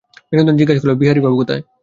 বিনোদিনী 0.29 0.57
জিজ্ঞাসা 0.59 0.81
করিল, 0.81 0.99
বিহারীবাবু 1.01 1.35
কোথায়! 1.39 1.61